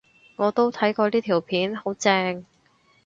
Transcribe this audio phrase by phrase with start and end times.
[0.37, 2.43] 我都睇過呢條片，好正